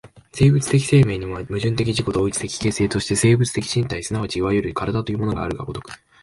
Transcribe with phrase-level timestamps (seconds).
[0.33, 5.91] 生物的生命には、矛盾的自己同一的形成として生物的身体即ちいわゆる身体というものがある如く、